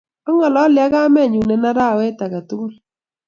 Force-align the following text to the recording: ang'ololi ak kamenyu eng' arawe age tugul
ang'ololi 0.27 0.79
ak 0.85 0.91
kamenyu 0.93 1.39
eng' 1.53 1.67
arawe 1.69 2.05
age 2.21 2.39
tugul 2.49 2.73